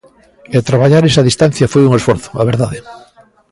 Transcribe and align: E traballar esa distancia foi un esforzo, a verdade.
E 0.57 0.59
traballar 0.69 1.03
esa 1.05 1.25
distancia 1.29 1.71
foi 1.73 1.83
un 1.85 1.93
esforzo, 1.99 2.29
a 2.41 2.43
verdade. 2.51 2.79